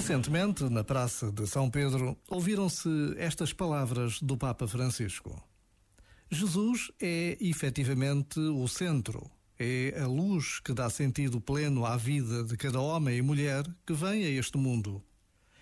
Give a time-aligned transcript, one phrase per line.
[0.00, 2.88] Recentemente, na Praça de São Pedro, ouviram-se
[3.18, 5.46] estas palavras do Papa Francisco.
[6.30, 12.56] Jesus é efetivamente o centro, é a luz que dá sentido pleno à vida de
[12.56, 15.04] cada homem e mulher que vem a este mundo.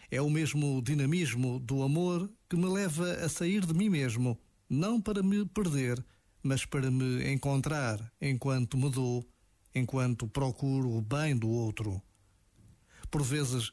[0.09, 4.39] É o mesmo dinamismo do amor que me leva a sair de mim mesmo,
[4.71, 6.03] não para me perder,
[6.45, 9.29] mas para me encontrar enquanto me dou,
[9.75, 12.01] enquanto procuro o bem do outro.
[13.11, 13.73] Por vezes,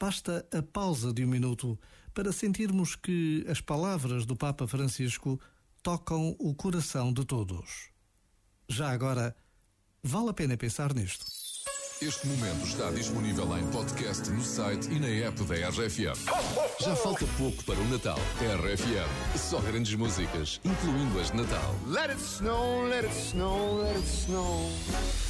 [0.00, 1.78] basta a pausa de um minuto
[2.14, 5.38] para sentirmos que as palavras do Papa Francisco
[5.82, 7.90] tocam o coração de todos.
[8.66, 9.36] Já agora,
[10.02, 11.26] vale a pena pensar nisto.
[12.00, 16.16] Este momento está disponível em podcast no site e na app da RFM.
[16.80, 18.18] Já falta pouco para o Natal.
[18.40, 21.76] RFM, só grandes músicas, incluindo as de Natal.
[21.86, 25.29] Let it snow, let it snow, let it snow.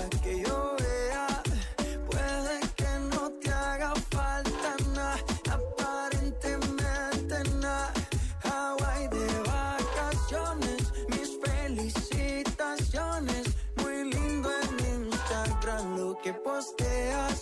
[0.21, 1.27] que yo vea.
[2.09, 5.17] Puede que no te haga falta nada,
[5.49, 7.93] aparentemente nada.
[8.43, 13.47] Hawaii de vacaciones, mis felicitaciones.
[13.77, 17.41] Muy lindo en Instagram lo que posteas.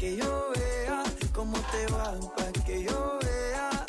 [0.00, 3.84] que yo vea cómo te va, pa' que yo vea.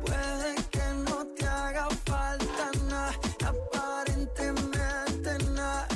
[0.00, 3.12] Puede que no te haga falta nada,
[3.44, 5.86] aparentemente nada.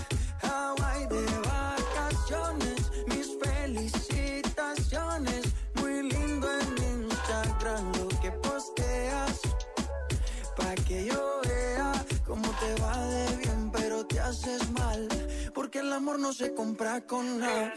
[0.43, 5.47] Hawaii de vacaciones, mis felicitaciones.
[5.77, 6.77] Muy lindo en
[7.09, 9.41] Instagram lo que posteas.
[10.55, 15.09] Pa' que yo vea cómo te va de bien, pero te haces mal.
[15.55, 17.72] Porque el amor no se compra con nada.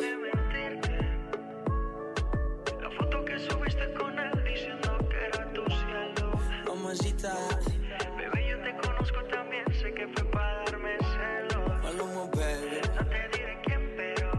[7.01, 11.83] Bebé, yo te conozco también, sé que fue para darme celos.
[11.83, 12.81] Maluma, baby.
[12.95, 14.31] No te diré quién, pero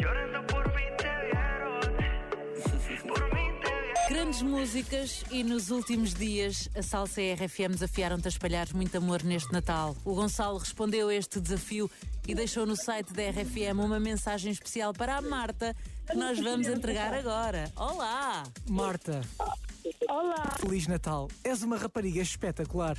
[0.00, 3.08] llorando por mí te vieron.
[3.08, 4.08] Por mí te vieron.
[4.10, 8.96] Grandes músicas e nos últimos dias a Salsa e a RFM desafiaram-te a espalhar muito
[8.96, 9.96] amor neste Natal.
[10.04, 11.90] O Gonçalo respondeu a este desafio
[12.28, 15.74] e deixou no site da RFM uma mensagem especial para a Marta
[16.06, 17.72] que nós vamos entregar agora.
[17.76, 18.44] Olá!
[18.68, 19.20] Marta,
[20.08, 21.28] Olá, Feliz Natal.
[21.44, 22.96] És uma rapariga espetacular.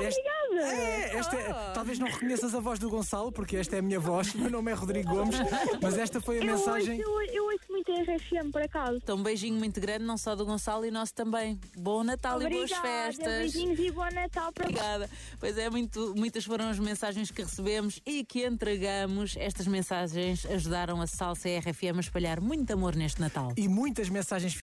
[0.00, 0.38] Este- obrigada.
[0.76, 3.98] É, esta é- talvez não reconheças a voz do Gonçalo, porque esta é a minha
[4.00, 4.32] voz.
[4.34, 5.36] Meu nome é Rodrigo Gomes,
[5.82, 7.00] mas esta foi a Eu ouço, mensagem.
[7.00, 8.96] eu, eu ouço muito a RFM, por acaso.
[8.96, 11.60] Então, um beijinho muito grande, não só do Gonçalo e nosso também.
[11.76, 13.26] Bom Natal e boas festas!
[13.26, 14.64] beijinhos e bom Natal para.
[14.64, 15.10] Obrigada.
[15.38, 19.36] Pois é, muito- muitas foram as mensagens que recebemos e que entregamos.
[19.36, 23.52] Estas mensagens ajudaram a Salsa e a RFM a espalhar muito amor neste Natal.
[23.56, 24.54] E muitas mensagens